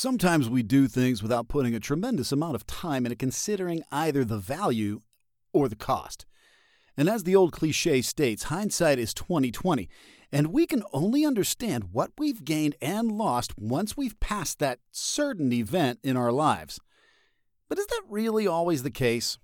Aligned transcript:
Sometimes 0.00 0.48
we 0.48 0.62
do 0.62 0.88
things 0.88 1.22
without 1.22 1.48
putting 1.48 1.74
a 1.74 1.78
tremendous 1.78 2.32
amount 2.32 2.54
of 2.54 2.66
time 2.66 3.04
into 3.04 3.14
considering 3.14 3.82
either 3.92 4.24
the 4.24 4.38
value 4.38 5.02
or 5.52 5.68
the 5.68 5.76
cost. 5.76 6.24
And 6.96 7.06
as 7.06 7.24
the 7.24 7.36
old 7.36 7.52
cliche 7.52 8.00
states, 8.00 8.44
hindsight 8.44 8.98
is 8.98 9.12
2020, 9.12 9.90
and 10.32 10.54
we 10.54 10.66
can 10.66 10.84
only 10.94 11.26
understand 11.26 11.92
what 11.92 12.12
we've 12.16 12.46
gained 12.46 12.76
and 12.80 13.12
lost 13.12 13.52
once 13.58 13.94
we've 13.94 14.18
passed 14.20 14.58
that 14.60 14.78
certain 14.90 15.52
event 15.52 15.98
in 16.02 16.16
our 16.16 16.32
lives. 16.32 16.80
But 17.68 17.78
is 17.78 17.86
that 17.88 18.02
really 18.08 18.46
always 18.46 18.84
the 18.84 18.90
case? 18.90 19.36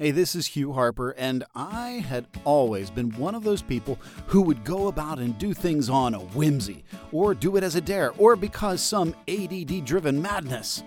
Hey, 0.00 0.12
this 0.12 0.36
is 0.36 0.46
Hugh 0.46 0.74
Harper, 0.74 1.10
and 1.18 1.42
I 1.56 2.04
had 2.08 2.28
always 2.44 2.88
been 2.88 3.10
one 3.16 3.34
of 3.34 3.42
those 3.42 3.62
people 3.62 3.98
who 4.28 4.42
would 4.42 4.62
go 4.62 4.86
about 4.86 5.18
and 5.18 5.36
do 5.36 5.52
things 5.52 5.90
on 5.90 6.14
a 6.14 6.20
whimsy, 6.20 6.84
or 7.10 7.34
do 7.34 7.56
it 7.56 7.64
as 7.64 7.74
a 7.74 7.80
dare, 7.80 8.12
or 8.12 8.36
because 8.36 8.80
some 8.80 9.12
ADD 9.26 9.84
driven 9.84 10.22
madness. 10.22 10.84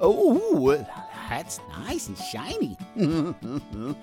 Oh, 0.00 0.84
that's 1.28 1.60
nice 1.78 2.08
and 2.08 2.18
shiny. 2.18 2.76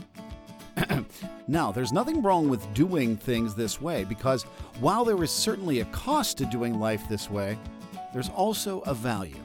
now, 1.50 1.74
there's 1.74 1.91
nothing 1.91 2.22
wrong 2.22 2.48
with 2.48 2.74
doing 2.74 3.18
things 3.18 3.54
this 3.54 3.82
way 3.82 4.05
because 4.05 4.44
while 4.80 5.04
there 5.04 5.22
is 5.22 5.30
certainly 5.30 5.82
a 5.82 5.86
cost 5.86 6.38
to 6.38 6.46
doing 6.46 6.80
life 6.80 7.04
this 7.10 7.30
way, 7.30 7.58
there's 8.14 8.30
also 8.30 8.80
a 8.86 8.94
value. 8.94 9.36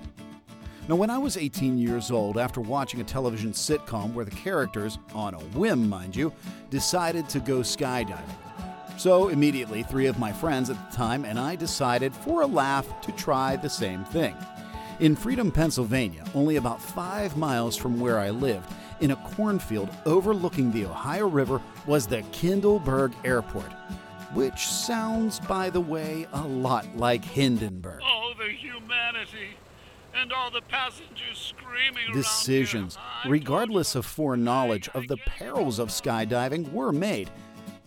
Now, 0.88 0.96
when 0.96 1.10
I 1.10 1.18
was 1.18 1.36
18 1.36 1.78
years 1.78 2.10
old, 2.10 2.36
after 2.36 2.60
watching 2.60 3.00
a 3.00 3.04
television 3.04 3.52
sitcom 3.52 4.14
where 4.14 4.24
the 4.24 4.32
characters, 4.32 4.98
on 5.14 5.34
a 5.34 5.38
whim 5.38 5.88
mind 5.88 6.16
you, 6.16 6.32
decided 6.70 7.28
to 7.28 7.38
go 7.38 7.60
skydiving. 7.60 8.18
So, 8.98 9.28
immediately, 9.28 9.84
three 9.84 10.06
of 10.06 10.18
my 10.18 10.32
friends 10.32 10.70
at 10.70 10.90
the 10.90 10.96
time 10.96 11.24
and 11.24 11.38
I 11.38 11.54
decided 11.54 12.12
for 12.12 12.42
a 12.42 12.46
laugh 12.46 13.00
to 13.02 13.12
try 13.12 13.54
the 13.54 13.70
same 13.70 14.04
thing. 14.06 14.36
In 14.98 15.14
Freedom, 15.14 15.52
Pennsylvania, 15.52 16.24
only 16.34 16.56
about 16.56 16.82
five 16.82 17.36
miles 17.36 17.76
from 17.76 18.00
where 18.00 18.18
I 18.18 18.30
lived, 18.30 18.68
in 19.00 19.12
a 19.12 19.16
cornfield 19.36 19.88
overlooking 20.04 20.72
the 20.72 20.86
Ohio 20.86 21.28
River, 21.28 21.60
was 21.86 22.08
the 22.08 22.22
Kindleberg 22.32 23.14
Airport, 23.24 23.72
which 24.34 24.66
sounds, 24.66 25.38
by 25.38 25.70
the 25.70 25.80
way, 25.80 26.26
a 26.32 26.42
lot 26.42 26.96
like 26.96 27.24
Hindenburg. 27.24 28.02
Oh, 28.04 28.34
the 28.36 28.50
humanity! 28.50 29.56
And 30.14 30.32
all 30.32 30.50
the 30.50 30.62
passengers 30.62 31.38
screaming 31.38 32.12
Decisions, 32.12 32.98
regardless 33.26 33.94
of 33.94 34.04
foreknowledge 34.06 34.88
of 34.90 35.08
the 35.08 35.16
perils 35.26 35.78
of 35.78 35.88
skydiving, 35.88 36.70
were 36.72 36.92
made. 36.92 37.30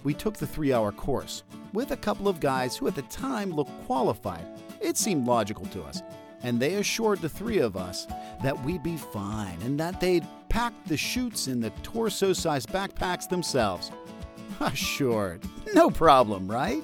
We 0.04 0.14
took 0.14 0.36
the 0.36 0.48
three 0.48 0.74
hour 0.74 0.92
course 0.92 1.44
with 1.74 1.92
a 1.92 1.98
couple 1.98 2.28
of 2.28 2.40
guys 2.40 2.78
who 2.78 2.88
at 2.88 2.96
the 2.96 3.02
time 3.04 3.52
looked 3.52 3.86
qualified. 3.86 4.46
It 4.82 4.98
seemed 4.98 5.28
logical 5.28 5.66
to 5.68 5.84
us. 5.84 6.02
And 6.44 6.60
they 6.60 6.76
assured 6.76 7.22
the 7.22 7.30
three 7.30 7.58
of 7.58 7.76
us 7.76 8.06
that 8.44 8.64
we'd 8.64 8.84
be 8.84 8.98
fine 8.98 9.58
and 9.64 9.80
that 9.80 10.00
they'd 10.00 10.26
packed 10.48 10.88
the 10.88 10.96
chutes 10.96 11.48
in 11.48 11.60
the 11.60 11.72
torso 11.82 12.34
sized 12.34 12.70
backpacks 12.70 13.28
themselves. 13.28 13.92
Assured. 14.60 15.44
No 15.74 15.90
problem, 15.90 16.50
right? 16.50 16.84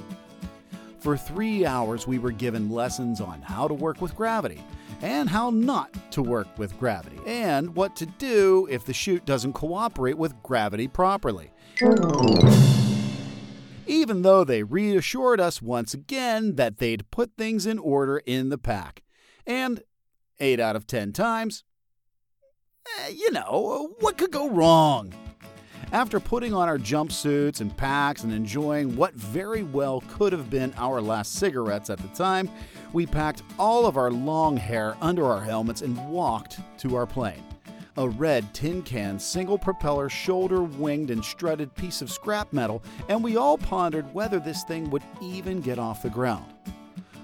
For 0.99 1.15
three 1.15 1.65
hours, 1.65 2.05
we 2.05 2.19
were 2.19 2.31
given 2.31 2.69
lessons 2.69 3.21
on 3.21 3.41
how 3.41 3.67
to 3.67 3.73
work 3.73 4.01
with 4.01 4.15
gravity, 4.15 4.63
and 5.01 5.29
how 5.29 5.49
not 5.49 6.11
to 6.11 6.21
work 6.21 6.47
with 6.57 6.77
gravity, 6.79 7.19
and 7.25 7.75
what 7.75 7.95
to 7.95 8.05
do 8.05 8.67
if 8.69 8.85
the 8.85 8.93
chute 8.93 9.25
doesn't 9.25 9.53
cooperate 9.53 10.17
with 10.17 10.41
gravity 10.43 10.87
properly. 10.87 11.51
Even 13.87 14.21
though 14.21 14.43
they 14.43 14.63
reassured 14.63 15.39
us 15.39 15.61
once 15.61 15.93
again 15.93 16.55
that 16.55 16.77
they'd 16.77 17.09
put 17.11 17.31
things 17.37 17.65
in 17.65 17.79
order 17.79 18.19
in 18.25 18.49
the 18.49 18.57
pack. 18.57 19.01
And 19.45 19.81
8 20.39 20.59
out 20.59 20.75
of 20.75 20.87
10 20.87 21.13
times, 21.13 21.63
eh, 22.85 23.09
you 23.09 23.31
know, 23.31 23.95
what 23.99 24.17
could 24.17 24.31
go 24.31 24.49
wrong? 24.49 25.13
After 25.91 26.21
putting 26.21 26.53
on 26.53 26.69
our 26.69 26.77
jumpsuits 26.77 27.59
and 27.59 27.75
packs 27.75 28.23
and 28.23 28.31
enjoying 28.31 28.95
what 28.95 29.13
very 29.13 29.63
well 29.63 30.01
could 30.09 30.31
have 30.31 30.49
been 30.49 30.73
our 30.77 31.01
last 31.01 31.33
cigarettes 31.33 31.89
at 31.89 31.97
the 31.97 32.07
time, 32.09 32.49
we 32.93 33.05
packed 33.05 33.43
all 33.57 33.85
of 33.85 33.97
our 33.97 34.11
long 34.11 34.57
hair 34.57 34.95
under 35.01 35.25
our 35.25 35.41
helmets 35.41 35.81
and 35.81 36.09
walked 36.09 36.59
to 36.79 36.95
our 36.95 37.05
plane. 37.05 37.43
A 37.97 38.07
red 38.07 38.53
tin 38.53 38.81
can, 38.83 39.19
single 39.19 39.57
propeller, 39.57 40.07
shoulder 40.07 40.61
winged, 40.63 41.11
and 41.11 41.23
strutted 41.23 41.75
piece 41.75 42.01
of 42.01 42.11
scrap 42.11 42.53
metal, 42.53 42.81
and 43.09 43.21
we 43.21 43.35
all 43.35 43.57
pondered 43.57 44.13
whether 44.13 44.39
this 44.39 44.63
thing 44.63 44.89
would 44.89 45.03
even 45.21 45.59
get 45.59 45.77
off 45.77 46.03
the 46.03 46.09
ground. 46.09 46.45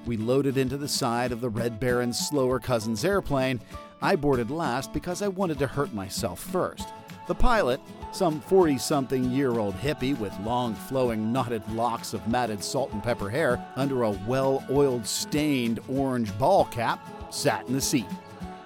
We 0.05 0.17
loaded 0.17 0.57
into 0.57 0.77
the 0.77 0.87
side 0.87 1.31
of 1.31 1.41
the 1.41 1.49
Red 1.49 1.79
Baron's 1.79 2.19
slower 2.19 2.59
cousin's 2.59 3.05
airplane. 3.05 3.59
I 4.01 4.15
boarded 4.15 4.51
last 4.51 4.93
because 4.93 5.21
I 5.21 5.27
wanted 5.27 5.59
to 5.59 5.67
hurt 5.67 5.93
myself 5.93 6.39
first. 6.39 6.87
The 7.27 7.35
pilot, 7.35 7.81
some 8.13 8.39
40 8.39 8.77
something 8.77 9.25
year 9.25 9.59
old 9.59 9.75
hippie 9.75 10.17
with 10.17 10.37
long 10.39 10.73
flowing 10.73 11.33
knotted 11.33 11.61
locks 11.73 12.13
of 12.13 12.25
matted 12.25 12.63
salt 12.63 12.93
and 12.93 13.03
pepper 13.03 13.29
hair 13.29 13.61
under 13.75 14.03
a 14.03 14.11
well 14.25 14.63
oiled 14.69 15.05
stained 15.05 15.81
orange 15.89 16.35
ball 16.39 16.63
cap, 16.65 17.05
sat 17.29 17.67
in 17.67 17.73
the 17.73 17.81
seat. 17.81 18.07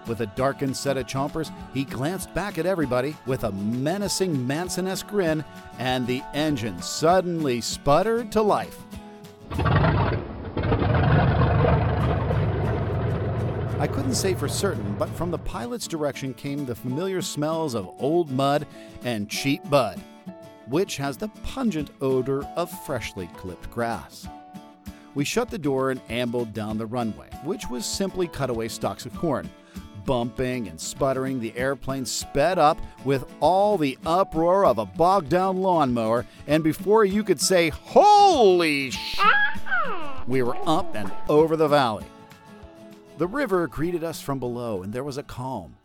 With 0.05 0.21
a 0.21 0.27
darkened 0.27 0.77
set 0.77 0.97
of 0.97 1.07
chompers, 1.07 1.51
he 1.73 1.85
glanced 1.85 2.33
back 2.35 2.59
at 2.59 2.67
everybody 2.67 3.15
with 3.25 3.45
a 3.45 3.51
menacing 3.51 4.45
Manson 4.45 4.87
esque 4.87 5.07
grin, 5.07 5.43
and 5.79 6.05
the 6.05 6.21
engine 6.35 6.79
suddenly 6.83 7.61
sputtered 7.61 8.31
to 8.31 8.43
life. 8.43 8.77
I 13.81 13.87
couldn't 13.87 14.13
say 14.13 14.35
for 14.35 14.47
certain, 14.47 14.95
but 14.99 15.09
from 15.09 15.31
the 15.31 15.39
pilot's 15.39 15.87
direction 15.87 16.35
came 16.35 16.67
the 16.67 16.75
familiar 16.75 17.19
smells 17.19 17.73
of 17.73 17.89
old 17.97 18.29
mud 18.29 18.67
and 19.03 19.27
cheap 19.27 19.67
bud, 19.71 19.99
which 20.67 20.97
has 20.97 21.17
the 21.17 21.29
pungent 21.43 21.89
odor 21.99 22.43
of 22.55 22.69
freshly 22.85 23.25
clipped 23.35 23.71
grass. 23.71 24.27
We 25.15 25.25
shut 25.25 25.49
the 25.49 25.57
door 25.57 25.89
and 25.89 25.99
ambled 26.11 26.53
down 26.53 26.77
the 26.77 26.85
runway, 26.85 27.29
which 27.43 27.71
was 27.71 27.83
simply 27.83 28.27
cutaway 28.27 28.67
stalks 28.67 29.07
of 29.07 29.15
corn. 29.15 29.49
Bumping 30.05 30.67
and 30.67 30.79
sputtering, 30.79 31.39
the 31.39 31.57
airplane 31.57 32.05
sped 32.05 32.59
up 32.59 32.77
with 33.03 33.25
all 33.39 33.79
the 33.79 33.97
uproar 34.05 34.63
of 34.63 34.77
a 34.77 34.85
bogged 34.85 35.29
down 35.29 35.57
lawnmower, 35.57 36.27
and 36.45 36.63
before 36.63 37.03
you 37.03 37.23
could 37.23 37.41
say, 37.41 37.69
Holy 37.69 38.91
sh! 38.91 39.19
we 40.27 40.43
were 40.43 40.57
up 40.67 40.93
and 40.93 41.11
over 41.27 41.57
the 41.57 41.67
valley. 41.67 42.05
The 43.21 43.27
river 43.27 43.67
greeted 43.67 44.03
us 44.03 44.19
from 44.19 44.39
below, 44.39 44.81
and 44.81 44.93
there 44.93 45.03
was 45.03 45.19
a 45.19 45.21
calm. 45.21 45.77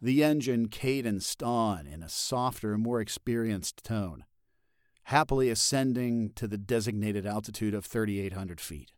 The 0.00 0.24
engine 0.24 0.68
cadenced 0.68 1.42
on 1.42 1.86
in 1.86 2.02
a 2.02 2.08
softer, 2.08 2.78
more 2.78 3.02
experienced 3.02 3.84
tone, 3.84 4.24
happily 5.02 5.50
ascending 5.50 6.30
to 6.36 6.48
the 6.48 6.56
designated 6.56 7.26
altitude 7.26 7.74
of 7.74 7.84
3,800 7.84 8.62
feet. 8.62 8.92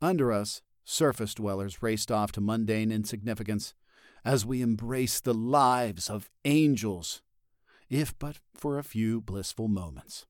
Under 0.00 0.32
us, 0.32 0.62
surface 0.82 1.34
dwellers 1.34 1.82
raced 1.82 2.10
off 2.10 2.32
to 2.32 2.40
mundane 2.40 2.90
insignificance 2.90 3.74
as 4.24 4.46
we 4.46 4.62
embraced 4.62 5.24
the 5.24 5.34
lives 5.34 6.08
of 6.08 6.30
angels, 6.46 7.20
if 7.90 8.18
but 8.18 8.38
for 8.54 8.78
a 8.78 8.82
few 8.82 9.20
blissful 9.20 9.68
moments. 9.68 10.24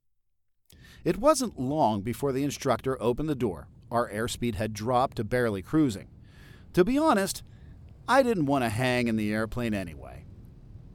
It 1.05 1.19
wasn't 1.19 1.57
long 1.57 2.01
before 2.01 2.33
the 2.33 2.43
instructor 2.43 3.01
opened 3.01 3.29
the 3.29 3.37
door 3.37 3.69
our 3.91 4.11
airspeed 4.11 4.55
had 4.57 4.73
dropped 4.73 5.17
to 5.17 5.25
barely 5.25 5.63
cruising. 5.63 6.09
To 6.73 6.85
be 6.85 6.99
honest, 6.99 7.43
I 8.09 8.23
didn't 8.23 8.47
want 8.47 8.65
to 8.65 8.69
hang 8.69 9.09
in 9.09 9.17
the 9.17 9.33
airplane 9.33 9.75
anyway. 9.75 10.25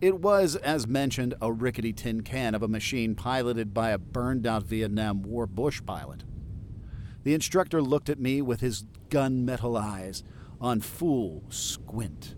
It 0.01 0.19
was, 0.19 0.55
as 0.55 0.87
mentioned, 0.87 1.35
a 1.41 1.51
rickety 1.51 1.93
tin 1.93 2.21
can 2.21 2.55
of 2.55 2.63
a 2.63 2.67
machine 2.67 3.13
piloted 3.13 3.73
by 3.73 3.91
a 3.91 3.99
burned 3.99 4.47
out 4.47 4.63
Vietnam 4.63 5.21
War 5.21 5.45
bush 5.45 5.79
pilot. 5.85 6.23
The 7.23 7.35
instructor 7.35 7.83
looked 7.83 8.09
at 8.09 8.19
me 8.19 8.41
with 8.41 8.61
his 8.61 8.85
gunmetal 9.09 9.79
eyes 9.79 10.23
on 10.59 10.81
full 10.81 11.43
squint. 11.49 12.33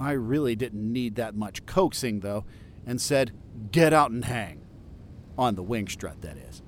I 0.00 0.12
really 0.12 0.56
didn't 0.56 0.92
need 0.92 1.14
that 1.14 1.36
much 1.36 1.66
coaxing, 1.66 2.20
though, 2.20 2.44
and 2.84 3.00
said, 3.00 3.32
Get 3.70 3.92
out 3.92 4.10
and 4.10 4.24
hang. 4.24 4.62
On 5.38 5.54
the 5.54 5.62
wing 5.62 5.86
strut, 5.86 6.20
that 6.22 6.36
is. 6.36 6.63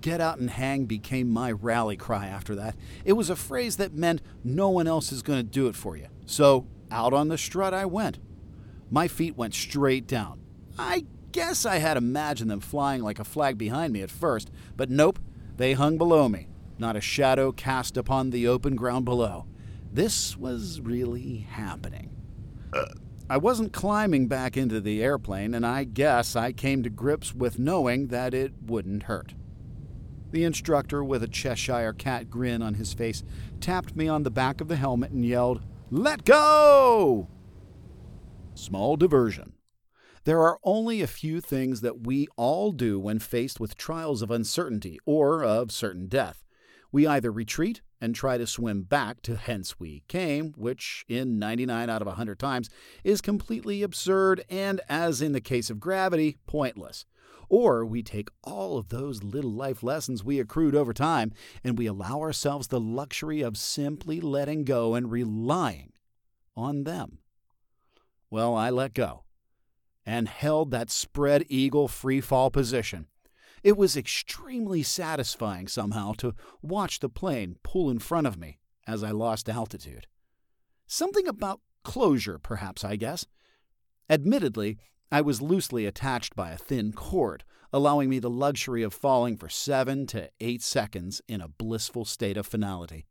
Get 0.00 0.20
out 0.20 0.38
and 0.38 0.50
hang 0.50 0.86
became 0.86 1.28
my 1.28 1.52
rally 1.52 1.96
cry 1.96 2.26
after 2.26 2.54
that. 2.54 2.76
It 3.04 3.12
was 3.12 3.28
a 3.28 3.36
phrase 3.36 3.76
that 3.76 3.92
meant 3.92 4.22
no 4.42 4.70
one 4.70 4.86
else 4.86 5.12
is 5.12 5.22
going 5.22 5.38
to 5.38 5.42
do 5.44 5.68
it 5.68 5.76
for 5.76 5.96
you. 5.96 6.06
So 6.24 6.66
out 6.90 7.12
on 7.12 7.28
the 7.28 7.36
strut 7.36 7.74
I 7.74 7.84
went. 7.84 8.18
My 8.90 9.08
feet 9.08 9.36
went 9.36 9.54
straight 9.54 10.06
down. 10.06 10.40
I 10.78 11.04
guess 11.32 11.66
I 11.66 11.76
had 11.76 11.96
imagined 11.96 12.50
them 12.50 12.60
flying 12.60 13.02
like 13.02 13.18
a 13.18 13.24
flag 13.24 13.58
behind 13.58 13.92
me 13.92 14.02
at 14.02 14.10
first, 14.10 14.50
but 14.76 14.90
nope, 14.90 15.18
they 15.56 15.74
hung 15.74 15.98
below 15.98 16.28
me, 16.28 16.48
not 16.78 16.96
a 16.96 17.00
shadow 17.00 17.52
cast 17.52 17.96
upon 17.96 18.30
the 18.30 18.48
open 18.48 18.76
ground 18.76 19.04
below. 19.04 19.46
This 19.92 20.36
was 20.36 20.80
really 20.80 21.46
happening. 21.50 22.10
I 23.28 23.36
wasn't 23.36 23.72
climbing 23.72 24.26
back 24.26 24.56
into 24.56 24.80
the 24.80 25.02
airplane, 25.02 25.54
and 25.54 25.64
I 25.64 25.84
guess 25.84 26.34
I 26.34 26.52
came 26.52 26.82
to 26.82 26.90
grips 26.90 27.34
with 27.34 27.58
knowing 27.58 28.08
that 28.08 28.34
it 28.34 28.54
wouldn't 28.66 29.04
hurt. 29.04 29.34
The 30.30 30.44
instructor, 30.44 31.02
with 31.02 31.22
a 31.22 31.28
Cheshire 31.28 31.92
cat 31.92 32.30
grin 32.30 32.62
on 32.62 32.74
his 32.74 32.92
face, 32.92 33.24
tapped 33.60 33.96
me 33.96 34.06
on 34.06 34.22
the 34.22 34.30
back 34.30 34.60
of 34.60 34.68
the 34.68 34.76
helmet 34.76 35.10
and 35.10 35.24
yelled, 35.24 35.62
Let 35.90 36.24
go! 36.24 37.28
Small 38.54 38.96
diversion. 38.96 39.54
There 40.24 40.40
are 40.40 40.58
only 40.62 41.00
a 41.00 41.06
few 41.06 41.40
things 41.40 41.80
that 41.80 42.06
we 42.06 42.28
all 42.36 42.72
do 42.72 43.00
when 43.00 43.18
faced 43.18 43.58
with 43.58 43.76
trials 43.76 44.22
of 44.22 44.30
uncertainty 44.30 44.98
or 45.06 45.42
of 45.42 45.72
certain 45.72 46.06
death. 46.06 46.44
We 46.92 47.06
either 47.06 47.30
retreat 47.30 47.82
and 48.00 48.14
try 48.14 48.38
to 48.38 48.46
swim 48.46 48.82
back 48.82 49.22
to 49.22 49.36
hence 49.36 49.78
we 49.78 50.02
came, 50.08 50.52
which 50.56 51.04
in 51.08 51.38
99 51.38 51.88
out 51.88 52.02
of 52.02 52.06
100 52.06 52.38
times 52.38 52.68
is 53.04 53.20
completely 53.20 53.82
absurd 53.82 54.44
and, 54.48 54.80
as 54.88 55.22
in 55.22 55.32
the 55.32 55.40
case 55.40 55.70
of 55.70 55.80
gravity, 55.80 56.38
pointless. 56.46 57.04
Or 57.48 57.84
we 57.84 58.02
take 58.02 58.28
all 58.44 58.78
of 58.78 58.88
those 58.88 59.24
little 59.24 59.52
life 59.52 59.82
lessons 59.82 60.24
we 60.24 60.38
accrued 60.38 60.74
over 60.74 60.92
time 60.92 61.32
and 61.64 61.76
we 61.76 61.86
allow 61.86 62.20
ourselves 62.20 62.68
the 62.68 62.80
luxury 62.80 63.42
of 63.42 63.56
simply 63.56 64.20
letting 64.20 64.64
go 64.64 64.94
and 64.94 65.10
relying 65.10 65.92
on 66.56 66.84
them. 66.84 67.18
Well, 68.30 68.54
I 68.54 68.70
let 68.70 68.94
go 68.94 69.24
and 70.06 70.28
held 70.28 70.70
that 70.70 70.90
spread 70.90 71.44
eagle 71.48 71.88
free 71.88 72.20
fall 72.20 72.50
position. 72.50 73.06
It 73.62 73.76
was 73.76 73.96
extremely 73.96 74.82
satisfying 74.82 75.68
somehow 75.68 76.12
to 76.18 76.34
watch 76.62 77.00
the 77.00 77.08
plane 77.08 77.56
pull 77.62 77.90
in 77.90 77.98
front 77.98 78.26
of 78.26 78.38
me 78.38 78.58
as 78.86 79.04
I 79.04 79.10
lost 79.10 79.48
altitude. 79.48 80.06
Something 80.86 81.28
about 81.28 81.60
closure, 81.84 82.38
perhaps, 82.38 82.84
I 82.84 82.96
guess. 82.96 83.26
Admittedly, 84.08 84.78
I 85.12 85.20
was 85.20 85.42
loosely 85.42 85.86
attached 85.86 86.34
by 86.34 86.50
a 86.50 86.58
thin 86.58 86.92
cord, 86.92 87.44
allowing 87.72 88.08
me 88.08 88.18
the 88.18 88.30
luxury 88.30 88.82
of 88.82 88.94
falling 88.94 89.36
for 89.36 89.48
seven 89.48 90.06
to 90.08 90.30
eight 90.40 90.62
seconds 90.62 91.20
in 91.28 91.40
a 91.40 91.48
blissful 91.48 92.04
state 92.04 92.36
of 92.36 92.46
finality. 92.46 93.06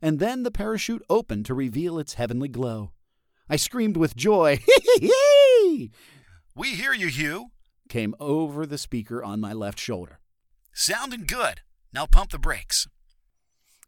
And 0.00 0.18
then 0.18 0.42
the 0.42 0.50
parachute 0.50 1.02
opened 1.08 1.46
to 1.46 1.54
reveal 1.54 1.98
its 1.98 2.14
heavenly 2.14 2.48
glow. 2.48 2.92
I 3.48 3.56
screamed 3.56 3.96
with 3.96 4.16
joy, 4.16 4.56
Hee 4.66 4.72
hee 4.98 5.08
hee! 5.08 5.90
We 6.54 6.74
hear 6.74 6.92
you, 6.92 7.06
Hugh, 7.08 7.50
came 7.92 8.14
over 8.18 8.64
the 8.64 8.78
speaker 8.78 9.22
on 9.22 9.38
my 9.38 9.52
left 9.52 9.78
shoulder. 9.78 10.18
Sounding 10.72 11.26
good. 11.26 11.60
Now 11.92 12.06
pump 12.06 12.30
the 12.30 12.38
brakes. 12.38 12.88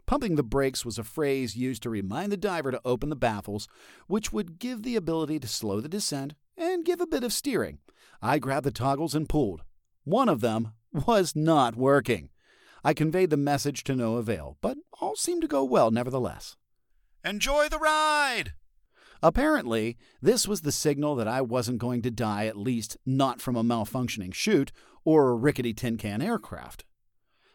Pumping 0.05 0.37
the 0.37 0.43
brakes 0.43 0.85
was 0.85 0.99
a 0.99 1.03
phrase 1.05 1.57
used 1.57 1.83
to 1.85 1.89
remind 1.89 2.31
the 2.31 2.37
diver 2.37 2.71
to 2.71 2.83
open 2.85 3.09
the 3.09 3.17
baffles, 3.17 3.67
which 4.07 4.31
would 4.31 4.59
give 4.59 4.83
the 4.83 4.95
ability 4.95 5.41
to 5.41 5.49
slow 5.49 5.81
the 5.81 5.89
descent 5.89 6.35
and 6.55 6.85
give 6.85 7.01
a 7.01 7.07
bit 7.07 7.25
of 7.25 7.33
steering. 7.33 7.79
I 8.21 8.39
grabbed 8.39 8.67
the 8.67 8.73
toggles 8.73 9.15
and 9.15 9.27
pulled. 9.27 9.63
One 10.05 10.29
of 10.29 10.43
them 10.43 10.75
was 10.93 11.35
not 11.35 11.75
working. 11.75 12.29
I 12.85 12.93
conveyed 12.93 13.31
the 13.31 13.39
message 13.39 13.85
to 13.85 13.97
no 13.97 14.17
avail, 14.17 14.59
but 14.61 14.77
all 15.01 15.17
seemed 15.17 15.41
to 15.41 15.49
go 15.49 15.65
well 15.65 15.91
nevertheless. 15.91 16.57
Enjoy 17.25 17.71
the 17.71 17.79
ride! 17.79 18.53
Apparently, 19.25 19.97
this 20.21 20.47
was 20.47 20.61
the 20.61 20.71
signal 20.71 21.15
that 21.15 21.27
I 21.27 21.41
wasn't 21.41 21.79
going 21.79 22.03
to 22.03 22.11
die, 22.11 22.45
at 22.45 22.59
least 22.59 22.99
not 23.07 23.41
from 23.41 23.57
a 23.57 23.65
malfunctioning 23.65 24.35
chute 24.35 24.71
or 25.03 25.31
a 25.31 25.35
rickety 25.35 25.73
tin 25.73 25.97
can 25.97 26.21
aircraft. 26.21 26.85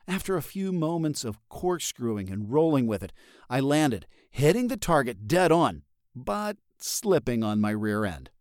After 0.07 0.35
a 0.35 0.41
few 0.41 0.71
moments 0.71 1.23
of 1.23 1.37
corkscrewing 1.47 2.31
and 2.31 2.51
rolling 2.51 2.87
with 2.87 3.03
it, 3.03 3.13
I 3.51 3.59
landed, 3.59 4.07
hitting 4.31 4.67
the 4.67 4.77
target 4.77 5.27
dead 5.27 5.51
on, 5.51 5.83
but 6.15 6.57
slipping 6.79 7.43
on 7.43 7.61
my 7.61 7.69
rear 7.69 8.03
end. 8.03 8.31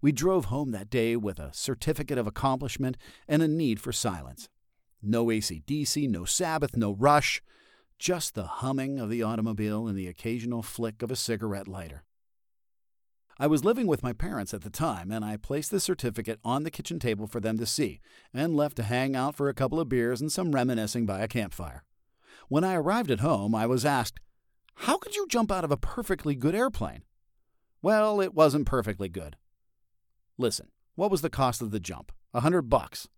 We 0.00 0.10
drove 0.10 0.46
home 0.46 0.70
that 0.70 0.88
day 0.88 1.16
with 1.16 1.38
a 1.38 1.52
certificate 1.52 2.16
of 2.16 2.26
accomplishment 2.26 2.96
and 3.28 3.42
a 3.42 3.48
need 3.48 3.78
for 3.78 3.92
silence. 3.92 4.48
No 5.02 5.30
AC/DC, 5.30 6.08
no 6.08 6.24
Sabbath, 6.24 6.78
no 6.78 6.94
rush, 6.94 7.42
just 7.98 8.34
the 8.34 8.46
humming 8.46 8.98
of 8.98 9.10
the 9.10 9.22
automobile 9.22 9.86
and 9.86 9.98
the 9.98 10.08
occasional 10.08 10.62
flick 10.62 11.02
of 11.02 11.10
a 11.10 11.16
cigarette 11.16 11.68
lighter. 11.68 12.04
I 13.38 13.48
was 13.48 13.64
living 13.64 13.88
with 13.88 14.02
my 14.02 14.12
parents 14.12 14.54
at 14.54 14.62
the 14.62 14.70
time, 14.70 15.10
and 15.10 15.24
I 15.24 15.36
placed 15.36 15.72
the 15.72 15.80
certificate 15.80 16.38
on 16.44 16.62
the 16.62 16.70
kitchen 16.70 17.00
table 17.00 17.26
for 17.26 17.40
them 17.40 17.58
to 17.58 17.66
see, 17.66 18.00
and 18.32 18.54
left 18.54 18.76
to 18.76 18.84
hang 18.84 19.16
out 19.16 19.34
for 19.34 19.48
a 19.48 19.54
couple 19.54 19.80
of 19.80 19.88
beers 19.88 20.20
and 20.20 20.30
some 20.30 20.52
reminiscing 20.52 21.04
by 21.04 21.20
a 21.20 21.28
campfire. 21.28 21.82
When 22.48 22.62
I 22.62 22.74
arrived 22.74 23.10
at 23.10 23.20
home, 23.20 23.54
I 23.54 23.66
was 23.66 23.84
asked, 23.84 24.20
How 24.74 24.98
could 24.98 25.16
you 25.16 25.26
jump 25.28 25.50
out 25.50 25.64
of 25.64 25.72
a 25.72 25.76
perfectly 25.76 26.36
good 26.36 26.54
airplane? 26.54 27.02
Well, 27.82 28.20
it 28.20 28.34
wasn't 28.34 28.66
perfectly 28.66 29.08
good. 29.08 29.36
Listen, 30.38 30.68
what 30.94 31.10
was 31.10 31.20
the 31.20 31.30
cost 31.30 31.60
of 31.60 31.72
the 31.72 31.80
jump? 31.80 32.12
A 32.32 32.40
hundred 32.40 32.70
bucks. 32.70 33.08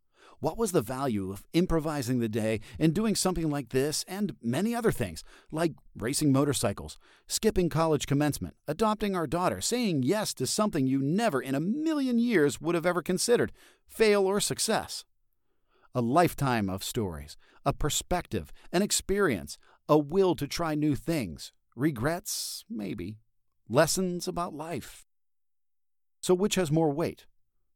What 0.41 0.59
was 0.59 0.73
the 0.73 0.83
value 0.83 1.31
of 1.31 1.47
improvising 1.55 2.19
the 2.19 2.29
day 2.29 2.61
and 2.79 2.95
doing 2.95 3.15
something 3.15 3.51
like 3.51 3.71
this 3.71 4.05
and 4.07 4.37
many 4.43 4.75
other 4.75 4.93
things, 4.93 5.25
like 5.51 5.73
racing 5.97 6.31
motorcycles, 6.31 6.99
skipping 7.27 7.71
college 7.71 8.07
commencement, 8.07 8.55
adopting 8.69 9.17
our 9.17 9.27
daughter, 9.27 9.61
saying 9.61 10.03
yes 10.03 10.35
to 10.35 10.47
something 10.47 10.87
you 10.87 11.01
never 11.01 11.41
in 11.41 11.55
a 11.55 11.61
million 11.61 12.19
years 12.19 12.61
would 12.61 12.75
have 12.75 12.87
ever 12.87 13.01
considered, 13.01 13.53
fail 13.87 14.27
or 14.27 14.41
success? 14.41 15.05
A 15.95 16.03
lifetime 16.03 16.69
of 16.69 16.85
stories, 16.85 17.39
a 17.65 17.73
perspective, 17.73 18.53
an 18.73 18.83
experience, 18.83 19.57
a 19.89 19.97
will 19.97 20.35
to 20.35 20.47
try 20.47 20.75
new 20.75 20.95
things, 20.95 21.53
regrets, 21.75 22.65
maybe, 22.69 23.19
lessons 23.69 24.29
about 24.29 24.53
life. 24.53 25.07
So, 26.21 26.35
which 26.35 26.57
has 26.57 26.71
more 26.71 26.91
weight? 26.91 27.25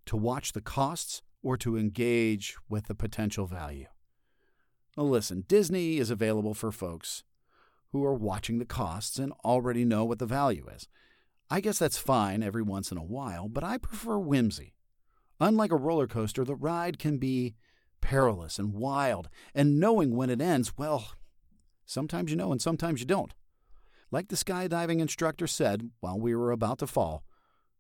To 0.07 0.17
watch 0.17 0.53
the 0.53 0.61
costs 0.61 1.23
or 1.43 1.57
to 1.57 1.77
engage 1.77 2.57
with 2.69 2.87
the 2.87 2.95
potential 2.95 3.47
value. 3.47 3.87
Well, 4.97 5.09
listen, 5.09 5.45
Disney 5.49 5.99
is 5.99 6.11
available 6.11 6.55
for 6.55 6.73
folks 6.73 7.23
who 7.93 8.05
are 8.05 8.15
watching 8.15 8.59
the 8.59 8.65
costs 8.65 9.19
and 9.19 9.33
already 9.45 9.85
know 9.85 10.05
what 10.05 10.19
the 10.19 10.27
value 10.27 10.67
is. 10.75 10.89
I 11.49 11.61
guess 11.61 11.79
that's 11.79 11.99
fine 11.99 12.43
every 12.43 12.63
once 12.63 12.93
in 12.93 12.99
a 12.99 13.05
while, 13.05 13.49
but 13.49 13.65
I 13.65 13.79
prefer 13.79 14.19
whimsy. 14.19 14.75
Unlike 15.41 15.73
a 15.73 15.77
roller 15.77 16.07
coaster, 16.07 16.45
the 16.45 16.55
ride 16.55 16.99
can 16.99 17.19
be 17.19 17.55
perilous 18.01 18.59
and 18.59 18.75
wild, 18.75 19.29
and 19.55 19.81
knowing 19.81 20.15
when 20.15 20.31
it 20.31 20.41
ends, 20.41 20.77
well, 20.77 21.13
sometimes 21.85 22.31
you 22.31 22.37
know 22.37 22.53
and 22.53 22.63
sometimes 22.63 23.01
you 23.01 23.07
don't. 23.07 23.35
Like 24.11 24.29
the 24.29 24.37
skydiving 24.37 25.01
instructor 25.01 25.47
said 25.47 25.91
while 26.01 26.19
we 26.19 26.35
were 26.35 26.51
about 26.51 26.79
to 26.81 26.87
fall, 26.87 27.25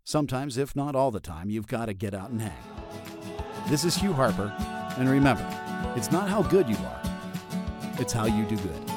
sometimes, 0.04 0.56
if 0.56 0.74
not 0.74 0.96
all 0.96 1.10
the 1.10 1.20
time, 1.20 1.50
you've 1.50 1.66
got 1.66 1.86
to 1.86 1.94
get 1.94 2.14
out 2.14 2.30
and 2.30 2.40
hang. 2.40 2.79
This 3.70 3.84
is 3.84 3.94
Hugh 3.94 4.12
Harper, 4.12 4.52
and 4.98 5.08
remember, 5.08 5.46
it's 5.94 6.10
not 6.10 6.28
how 6.28 6.42
good 6.42 6.68
you 6.68 6.74
are, 6.74 7.00
it's 8.00 8.12
how 8.12 8.24
you 8.24 8.44
do 8.44 8.56
good. 8.56 8.89